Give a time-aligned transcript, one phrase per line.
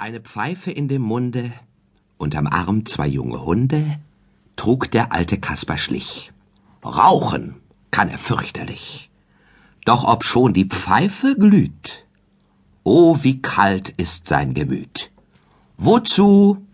[0.00, 1.52] Eine Pfeife in dem Munde,
[2.16, 3.98] unterm Arm zwei junge Hunde,
[4.56, 6.32] trug der alte Kasper Schlich.
[6.82, 7.56] Rauchen
[7.90, 9.10] kann er fürchterlich.
[9.84, 12.06] Doch ob schon die Pfeife glüht,
[12.82, 15.10] oh, wie kalt ist sein Gemüt.
[15.76, 16.64] Wozu,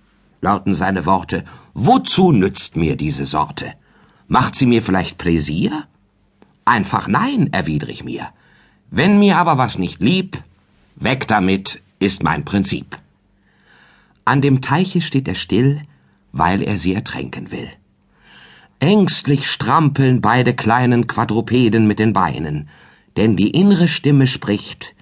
[0.40, 3.74] lauten seine Worte, wozu nützt mir diese Sorte?
[4.28, 5.88] Macht sie mir vielleicht Pläsier?
[6.64, 8.28] Einfach nein, erwidr ich mir.
[8.92, 10.40] Wenn mir aber was nicht lieb,
[10.94, 12.96] weg damit ist mein Prinzip.
[14.26, 15.82] An dem Teiche steht er still,
[16.32, 17.70] weil er sie ertränken will.
[18.80, 22.68] Ängstlich strampeln beide kleinen Quadrupeden mit den Beinen,
[23.16, 24.96] denn die innere Stimme spricht,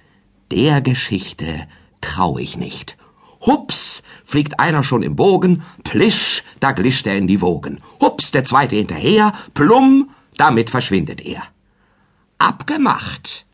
[0.51, 1.67] der Geschichte
[2.01, 2.97] trau ich nicht.
[3.41, 7.81] Hups, fliegt einer schon im Bogen, plisch, da glischt er in die Wogen.
[7.99, 11.41] Hups, der zweite hinterher, plumm, damit verschwindet er.
[12.37, 13.47] Abgemacht,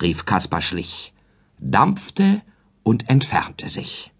[0.00, 1.12] rief Kaspar Schlich,
[1.58, 2.42] dampfte
[2.84, 4.12] und entfernte sich.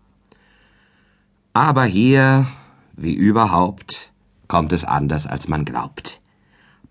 [1.52, 2.46] Aber hier,
[2.96, 4.12] wie überhaupt,
[4.46, 6.20] kommt es anders, als man glaubt.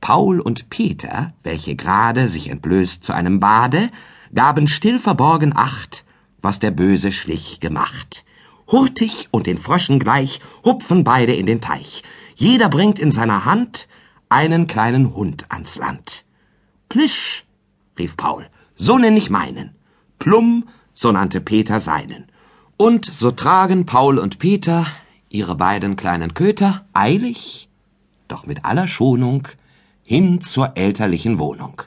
[0.01, 3.89] Paul und Peter, welche gerade sich entblößt zu einem Bade,
[4.33, 6.05] gaben still verborgen Acht,
[6.41, 8.25] was der böse Schlich gemacht.
[8.67, 12.03] Hurtig und den Fröschen gleich hupfen beide in den Teich.
[12.35, 13.87] Jeder bringt in seiner Hand
[14.27, 16.25] einen kleinen Hund ans Land.
[16.89, 17.45] Plisch,
[17.97, 19.75] rief Paul, so nenn ich meinen.
[20.19, 22.27] Plumm, so nannte Peter seinen.
[22.81, 24.87] Und so tragen Paul und Peter
[25.27, 27.67] ihre beiden kleinen Köter eilig,
[28.29, 29.49] doch mit aller Schonung,
[30.01, 31.81] hin zur elterlichen Wohnung.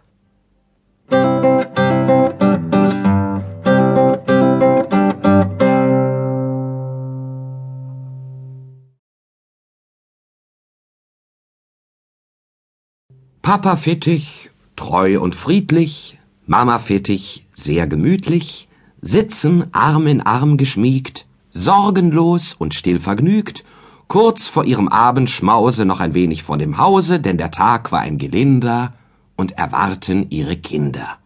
[13.40, 18.68] Papa Fittich, treu und friedlich, Mama Fittich, sehr gemütlich,
[19.02, 23.64] sitzen Arm in Arm geschmiegt, sorgenlos und still vergnügt,
[24.08, 28.16] kurz vor ihrem Abendschmause noch ein wenig vor dem Hause, denn der Tag war ein
[28.18, 28.94] gelinder,
[29.36, 31.18] und erwarten ihre Kinder.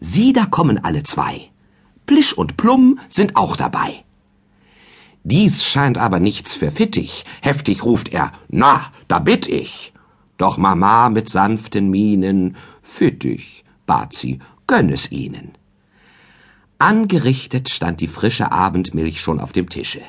[0.00, 1.50] Sieh, da kommen alle zwei.
[2.06, 4.04] Plisch und Plumm sind auch dabei.
[5.22, 7.24] Dies scheint aber nichts für Fittich.
[7.42, 9.92] Heftig ruft er, na, da bitt ich.
[10.38, 15.52] Doch Mama mit sanften Mienen, Fittich, bat sie, gönn es ihnen.
[16.80, 20.00] Angerichtet stand die frische Abendmilch schon auf dem Tische.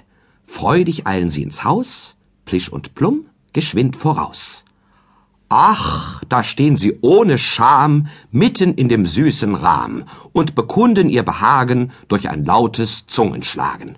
[0.46, 2.16] Freudig eilen sie ins Haus,
[2.46, 4.64] Plisch und Plumm geschwind voraus.
[5.50, 11.92] Ach, da stehen sie ohne Scham mitten in dem süßen Rahm und bekunden ihr Behagen
[12.08, 13.98] durch ein lautes Zungenschlagen.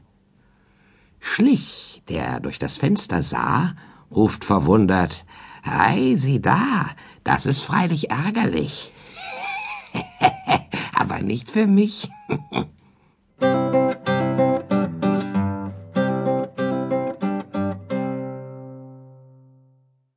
[1.20, 3.76] Schlich, der durch das Fenster sah,
[4.10, 5.26] ruft verwundert,
[5.64, 6.90] Ei, sieh da,
[7.24, 8.92] das ist freilich ärgerlich.
[11.04, 12.10] Aber nicht für mich.